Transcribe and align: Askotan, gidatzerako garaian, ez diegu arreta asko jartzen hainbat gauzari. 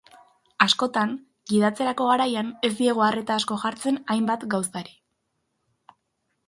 Askotan, 0.65 1.11
gidatzerako 1.51 2.07
garaian, 2.13 2.49
ez 2.69 2.73
diegu 2.81 3.05
arreta 3.09 3.37
asko 3.41 3.59
jartzen 3.65 4.01
hainbat 4.15 4.49
gauzari. 4.55 4.99